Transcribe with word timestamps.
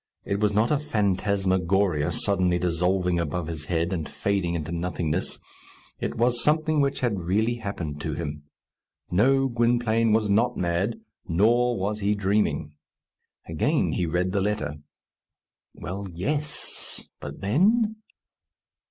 It 0.25 0.39
was 0.39 0.51
not 0.51 0.71
a 0.71 0.79
phantasmagoria, 0.79 2.11
suddenly 2.11 2.57
dissolving 2.57 3.19
above 3.19 3.45
his 3.45 3.65
head, 3.65 3.93
and 3.93 4.09
fading 4.09 4.55
into 4.55 4.71
nothingness. 4.71 5.37
It 5.99 6.15
was 6.15 6.43
something 6.43 6.81
which 6.81 7.01
had 7.01 7.19
really 7.19 7.57
happened 7.57 8.01
to 8.01 8.15
him. 8.15 8.41
No, 9.11 9.47
Gwynplaine 9.47 10.11
was 10.11 10.27
not 10.27 10.57
mad, 10.57 10.99
nor 11.27 11.77
was 11.77 11.99
he 11.99 12.15
dreaming. 12.15 12.73
Again 13.47 13.91
he 13.91 14.07
read 14.07 14.31
the 14.31 14.41
letter. 14.41 14.77
Well, 15.75 16.07
yes! 16.11 17.07
But 17.19 17.41
then? 17.41 17.97